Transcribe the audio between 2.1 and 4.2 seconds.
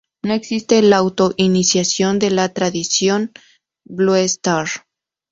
en la tradición Blue